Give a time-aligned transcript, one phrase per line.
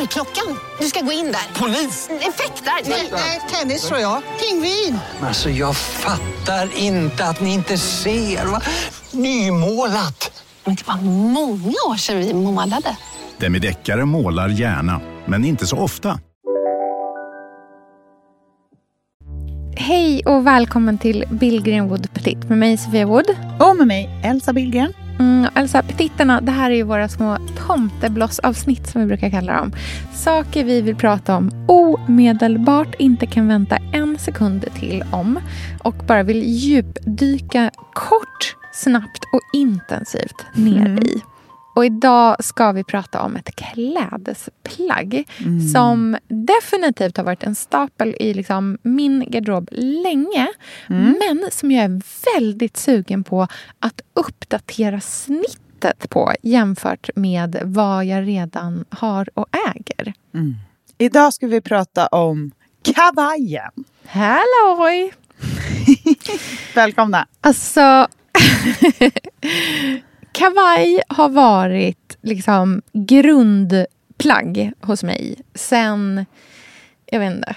[0.00, 0.58] Dörrklockan.
[0.80, 1.60] Du ska gå in där.
[1.60, 2.08] Polis?
[2.10, 2.90] Effektar?
[3.12, 4.22] Nej, tennis tror jag.
[4.40, 4.98] Pingvin.
[5.22, 8.46] Alltså jag fattar inte att ni inte ser.
[8.46, 8.60] Va?
[9.12, 10.44] Nymålat.
[10.64, 12.96] Men det var många år sedan vi målade.
[13.38, 16.20] Demideckare målar gärna, men inte så ofta.
[19.76, 23.26] Hej och välkommen till Billgren Wood Petit med mig Sofia Wood.
[23.60, 24.92] Och med mig Elsa Billgren.
[25.20, 29.72] Mm, Elsa, petitterna, det här är ju våra små tomteblossavsnitt som vi brukar kalla dem.
[30.14, 35.40] Saker vi vill prata om omedelbart, inte kan vänta en sekund till om
[35.82, 40.98] och bara vill djupdyka kort, snabbt och intensivt ner Mm.
[40.98, 41.22] i.
[41.74, 45.68] Och idag ska vi prata om ett klädesplagg Mm.
[45.68, 50.48] som definitivt har varit en stapel i liksom min garderob länge.
[50.88, 51.18] Mm.
[51.28, 52.02] Men som jag är
[52.34, 53.46] väldigt sugen på
[53.78, 60.12] att uppdatera snittet på jämfört med vad jag redan har och äger.
[60.98, 62.50] Idag ska vi prata om
[62.82, 63.70] kavajen.
[64.06, 65.12] Halloj!
[66.74, 67.26] Välkomna.
[67.40, 67.80] Alltså,
[70.32, 76.26] kavaj har varit liksom grundplagg hos mig sen,
[77.06, 77.56] jag vet inte.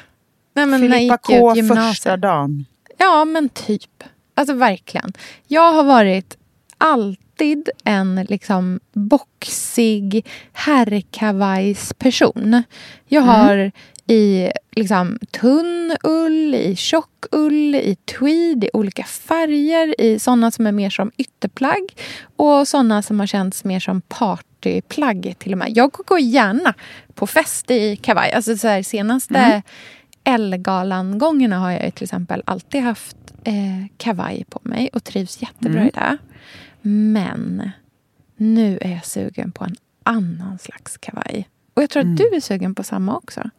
[0.56, 1.88] Nej, men när jag Filippa gick K ut gymnasiet.
[1.90, 2.66] första dagen.
[2.98, 4.04] Ja, men typ.
[4.36, 5.14] Alltså verkligen.
[5.48, 6.38] Jag har varit
[6.78, 12.64] alltid en liksom boxig herrkavajsperson.
[13.08, 13.72] Jag Mm.
[14.08, 20.68] I liksom tunn ull, i tjock ull, i tweed, i olika färger, i såna som
[20.68, 21.96] är mer som ytterplagg
[22.36, 25.78] och såna som har känts mer som partyplagg till och med.
[25.78, 26.74] Jag går gärna
[27.14, 28.32] på fest i kavaj.
[28.32, 29.62] Alltså så här, senaste Mm.
[30.26, 33.54] Ellegalan-gångerna har jag till exempel alltid haft eh,
[33.98, 35.88] kavaj på mig och trivs jättebra Mm.
[35.88, 36.18] i det.
[36.82, 37.72] Men
[38.38, 41.50] nu är jag sugen på en annan slags kavaj.
[41.74, 42.14] Och jag tror Mm.
[42.14, 43.50] att du är sugen på samma också.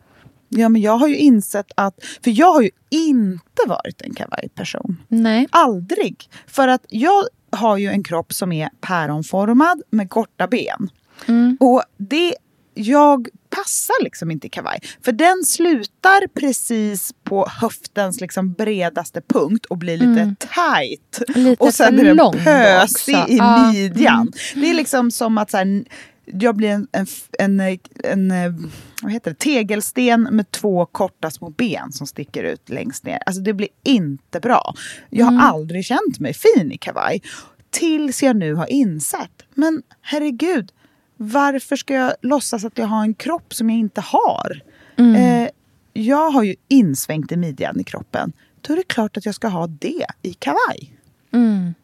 [0.49, 1.95] Ja, men jag har ju insett att...
[2.25, 4.97] För jag har ju inte varit en kavajperson.
[5.09, 5.47] Nej.
[5.51, 6.29] Aldrig.
[6.47, 10.91] För att jag har ju en kropp som är päronformad med korta ben.
[11.27, 11.57] Mm.
[11.61, 12.35] Och det,
[12.75, 14.81] jag passar liksom inte i kavaj.
[15.05, 20.37] För den slutar precis på höftens liksom bredaste punkt och blir lite Mm.
[20.37, 21.37] tight.
[21.37, 23.33] Lite och sen är den pösig också.
[23.33, 24.15] i Ja, midjan.
[24.21, 24.33] mm.
[24.55, 25.85] Det är liksom som att så här,
[26.27, 27.07] jag blir en, en,
[27.39, 27.61] en,
[28.05, 28.71] en, en
[29.03, 33.19] vad heter det, tegelsten med två korta små ben som sticker ut längst ner.
[33.27, 34.75] Alltså det blir inte bra.
[35.11, 35.45] Jag har Mm.
[35.47, 37.23] aldrig känt mig fin i kavaj.
[37.71, 40.73] Tills jag nu har insett, men herregud,
[41.17, 44.61] varför ska jag låtsas att jag har en kropp som jag inte har?
[44.97, 45.15] Mm.
[45.15, 45.49] Eh,
[45.93, 48.33] jag har ju insvängt i midjan i kroppen.
[48.61, 50.95] Då är det klart att jag ska ha det i kavaj.
[51.33, 51.75] Mm.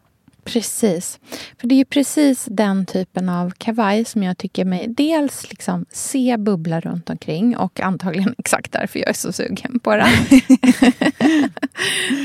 [0.43, 1.19] Precis.
[1.59, 5.85] För det är ju precis den typen av kavaj som jag tycker mig dels liksom
[5.89, 10.07] se bubbla runt omkring och antagligen exakt därför jag är så sugen på den.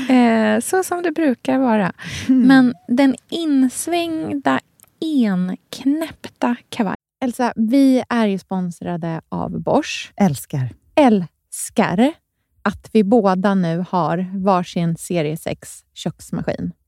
[0.17, 1.93] eh, så som det brukar vara.
[2.27, 4.59] Men den insvängda,
[5.01, 6.95] enknäppta kavaj.
[7.23, 10.13] Elsa, vi är ju sponsrade av Bosch.
[10.15, 10.69] Älskar.
[10.95, 12.13] Älskar
[12.61, 16.71] att vi båda nu har varsin serie 6 köksmaskin.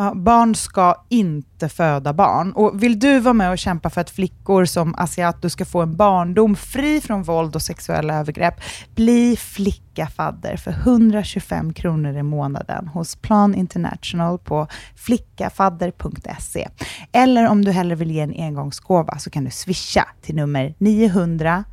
[0.00, 2.52] Ja, barn ska inte föda barn.
[2.52, 5.96] Och Vill du vara med och kämpa för att flickor som Asiato ska få en
[5.96, 8.54] barndom fri från våld och sexuella övergrepp,
[8.94, 16.68] bli flickafadder för 125 kronor i månaden hos Plan International på flickafadder.se.
[17.12, 21.64] Eller om du hellre vill ge en engångsgåva så kan du swisha till nummer 900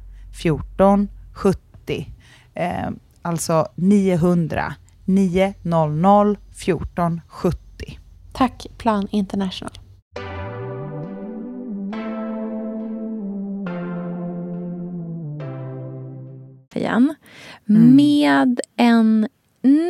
[0.41, 2.13] 14 70.
[2.53, 2.89] Eh,
[3.21, 7.64] alltså 900 900 14 70.
[8.35, 9.71] Tack Plan International.
[16.75, 17.15] igen.
[17.65, 19.27] Med en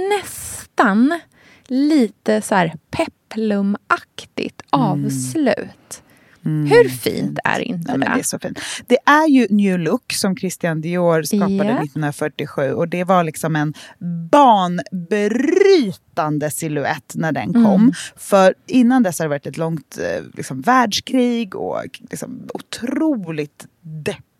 [0.09, 1.19] nästan
[1.67, 6.03] lite så här peplumaktigt avslut.
[6.45, 8.19] Hur fint är inte Nej, det det?
[8.19, 8.59] är så fint.
[8.87, 11.63] Det är ju New Look som Christian Dior skapade Ja.
[11.63, 13.73] 1947 och det var liksom en
[14.31, 17.65] banbrytande silhuett när den kom.
[17.81, 17.93] Mm.
[18.15, 23.65] För innan dess har det varit ett långt eh, liksom, världskrig och liksom, otroligt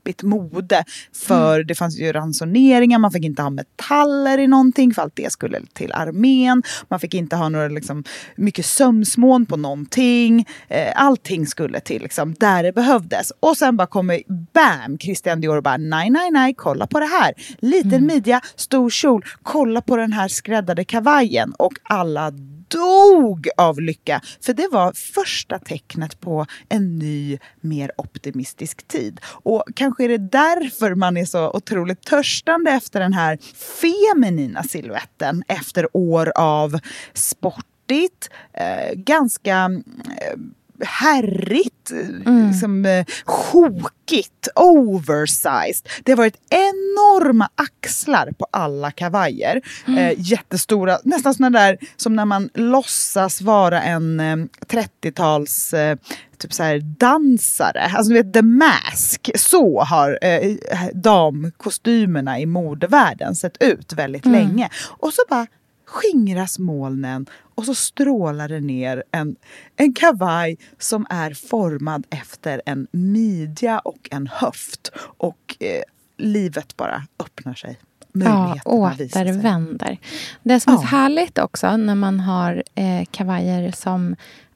[0.06, 0.84] deppigt mode.
[1.14, 1.68] För Mm.
[1.68, 5.62] det fanns ju ransoneringar, man fick inte ha metaller i någonting för allt det skulle
[5.74, 6.64] till armén.
[6.90, 8.04] Man fick inte ha några liksom,
[8.36, 10.46] mycket sömsmån på någonting.
[10.68, 13.32] Eh, allting skulle till liksom, där det behövdes.
[13.40, 14.22] Och sen bara kommer
[14.54, 17.34] bam, Christian Dior och bara nej, nej, nej, kolla på det här.
[17.60, 21.54] Liten midja, stor kjol, kolla på den här skräddade kavajen.
[21.58, 22.32] Och alla
[22.68, 24.22] dog av lycka.
[24.42, 29.20] För det var första tecknet på en ny, mer optimistisk tid.
[29.26, 33.38] Och kanske är det därför man är så otroligt törstande efter den här
[33.82, 36.80] feminina siluetten efter år av
[37.14, 39.82] sportigt, eh, ganska
[40.22, 40.38] eh,
[40.80, 42.48] herrigt, mm.
[42.48, 45.90] liksom, eh, sjokigt, oversized.
[46.04, 49.62] Det har varit enorma axlar på alla kavajer.
[49.88, 54.36] Eh, jättestora, nästan såna där som när man låtsas vara en eh,
[54.68, 55.98] 30-tals eh,
[56.38, 57.92] typ så här dansare.
[57.94, 59.30] Alltså du vet The Mask.
[59.36, 60.56] Så har eh,
[60.94, 64.70] damkostymerna i modevärlden sett ut väldigt länge.
[65.00, 65.48] Och så bara
[65.86, 67.26] skingras molnen
[67.56, 69.36] och så strålar det ner en,
[69.76, 74.92] en kavaj som är formad efter en midja och en höft.
[75.18, 75.82] Och eh,
[76.18, 77.80] livet bara öppnar sig.
[78.18, 79.98] Ja, återvänder.
[80.44, 80.88] Det som är så Ja.
[80.88, 84.16] härligt också när man har eh, kavajer som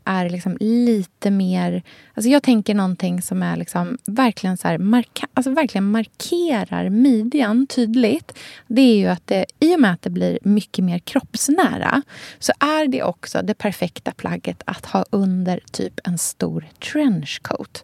[0.09, 1.83] är liksom lite mer...
[2.13, 7.67] Alltså jag tänker någonting som är liksom verkligen, så här marka, alltså verkligen markerar midjan
[7.67, 8.37] tydligt.
[8.67, 12.01] Det är ju att det, i och med att det blir mycket mer kroppsnära
[12.39, 17.83] så är det också det perfekta plagget att ha under typ en stor trenchcoat.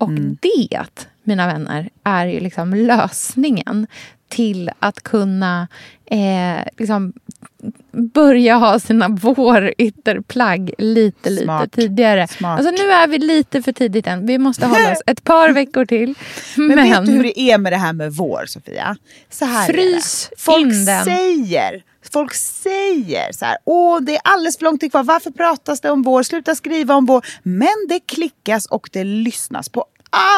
[0.00, 3.86] Och det, mina vänner, är ju liksom lösningen
[4.28, 5.68] till att kunna
[6.06, 7.12] eh, liksom
[7.92, 11.72] börja ha sina vårytterplagg lite, lite Smart.
[11.72, 12.28] tidigare.
[12.28, 12.60] Smart.
[12.60, 14.26] Alltså nu är vi lite för tidigt än.
[14.26, 16.14] Vi måste hålla oss ett par veckor till.
[16.56, 18.96] Men, Men, vet du hur det är med det här med vår, Sofia?
[19.30, 20.40] Så här Frys är det.
[20.42, 21.04] Folk in den.
[21.04, 25.80] säger, folk säger så här, åh det är alldeles för lång tid kvar, varför pratas
[25.80, 26.22] det om vår?
[26.22, 27.26] Sluta skriva om vår.
[27.42, 29.84] Men det klickas och det lyssnas på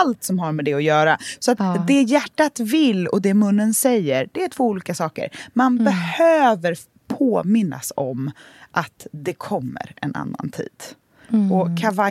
[0.03, 1.19] allt som har med det att göra.
[1.39, 1.85] Så att Ja.
[1.89, 5.29] det hjärtat vill och det munnen säger, det är två olika saker.
[5.53, 5.85] Man Mm.
[5.85, 6.77] behöver
[7.09, 8.31] påminnas om
[8.71, 10.69] att det kommer en annan tid.
[11.33, 11.53] Mm.
[11.53, 12.11] Och kavaj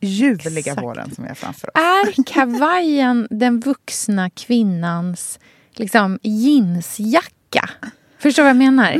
[0.00, 0.82] ljuvliga Exakt.
[0.82, 1.74] våren som har framför oss.
[1.74, 5.38] Är kavajen den vuxna kvinnans
[5.74, 7.70] liksom, jeansjacka?
[8.18, 8.92] Förstår du vad jag menar?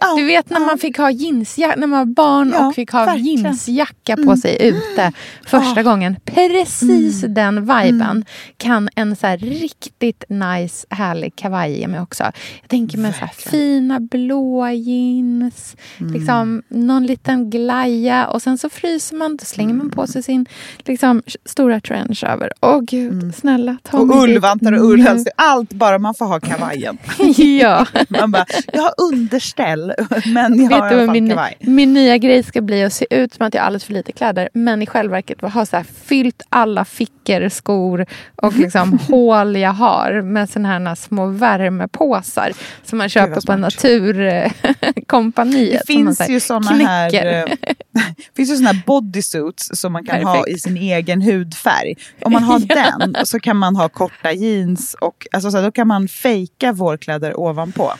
[0.00, 2.90] Ja, du vet när man fick ha jeansjacka, när man var barn Ja, och fick
[2.92, 3.42] ha verkligen.
[3.44, 5.12] jeansjacka på sig ute
[5.46, 6.16] första gången.
[6.24, 8.24] Precis den viben
[8.56, 12.24] kan en så riktigt nice, härlig kavaj ge mig också.
[12.60, 15.76] Jag tänker mig så här fina blåa jeans,
[16.12, 20.46] liksom, någon liten glaja och sen så fryser man, då slänger man på sig sin
[20.84, 22.52] liksom, stora trench över.
[22.60, 24.92] Åh gud, snälla ta Och ullvantar och nu.
[24.92, 25.34] ullhalsduk.
[25.36, 26.98] Allt bara man får ha kavajen.
[27.36, 27.86] ja.
[28.08, 29.85] Man bara, jag har underställ
[30.26, 31.56] men jag har Vet i du min, kavaj.
[31.60, 34.12] min nya grej ska bli att se ut som att jag har alldeles för lite
[34.12, 39.56] kläder men i själva verket ha så här, fyllt alla fickor, skor och liksom hål
[39.56, 42.52] jag har med såna här små värmepåsar
[42.84, 43.56] som man köper på.
[43.56, 45.82] Naturkompaniet.
[45.86, 47.44] Det finns ju såna här, eh,
[48.36, 50.56] finns ju såna här bodysuits som man kan ha Perfekt.
[50.56, 51.94] i sin egen hudfärg.
[52.22, 55.72] Om man har den så kan man ha korta jeans och alltså, så här, då
[55.72, 57.92] kan man fejka vårkläder ovanpå.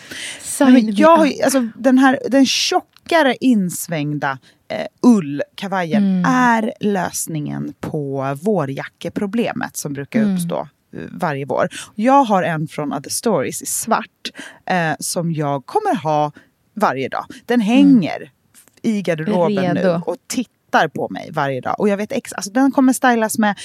[0.60, 6.24] Men me jag, har alltså, den, här, den tjockare insvängda eh, ullkavajen Mm.
[6.32, 10.34] är lösningen på vårjackeproblemet som brukar Mm.
[10.34, 11.68] uppstå eh, varje vår.
[11.94, 14.32] Jag har en från Other Stories i svart
[14.66, 16.32] eh, som jag kommer ha
[16.74, 17.24] varje dag.
[17.46, 18.30] Den hänger
[18.82, 20.02] i garderoben nu Redo.
[20.06, 20.52] och tittar
[20.94, 21.80] på mig varje dag.
[21.80, 23.58] Och jag vet ex- alltså, den kommer stylas med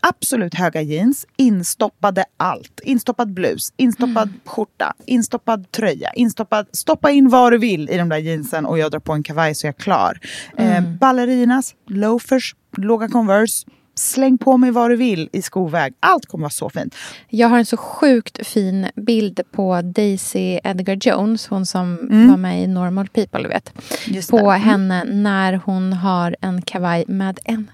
[0.00, 2.80] absolut höga jeans, instoppade allt.
[2.82, 6.66] Instoppad blus, instoppad skjorta, instoppad tröja, instoppad...
[6.72, 9.54] Stoppa in vad du vill i de där jeansen och jag drar på en kavaj
[9.54, 10.20] så jag är klar.
[10.56, 13.66] Eh, ballerinas, loafers, låga Converse.
[13.96, 15.94] Släng på mig vad du vill i skoväg.
[16.00, 16.94] Allt kommer vara så fint.
[17.28, 22.28] Jag har en så sjukt fin bild på Daisy Edgar Jones, hon som Mm.
[22.30, 23.72] var med i Normal People, du vet.
[24.06, 24.38] Just På.
[24.50, 24.60] Mm.
[24.62, 27.70] henne när hon har en kavaj med en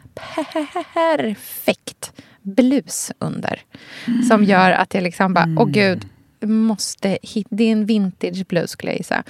[0.95, 2.12] perfekt
[2.43, 3.61] blus under.
[4.07, 4.23] Mm.
[4.23, 6.07] Som gör att jag liksom bara, åh gud,
[6.43, 7.47] måste hit.
[7.50, 9.23] Det är en vintage blus skulle jag gissa.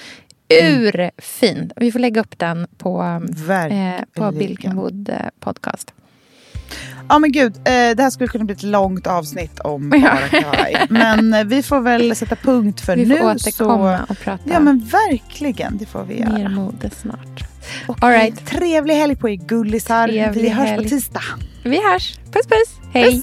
[0.61, 0.83] Mm.
[0.83, 1.73] Urfin.
[1.77, 3.21] Vi får lägga upp den på,
[3.71, 4.33] eh, på.
[4.33, 5.95] Bilkenwood eh, podcast.
[7.11, 10.41] Ja men gud, eh, det här skulle kunna bli ett långt avsnitt om Ja.
[10.41, 10.87] kavaj.
[10.91, 13.17] Men eh, vi får väl sätta punkt för Vi nu.
[13.17, 14.13] får återkomma så...
[14.13, 16.49] och prata Ja men verkligen, det får vi mer göra.
[16.49, 17.45] mode snart.
[17.87, 18.47] Och All right.
[18.47, 20.09] Trevlig helg på er gullisar.
[20.09, 20.83] Trevlig vi hörs helg.
[20.85, 21.23] på tisdag.
[21.65, 22.19] Vi hörs.
[22.33, 22.77] Puss puss.
[22.93, 23.05] Hej.
[23.13, 23.23] Den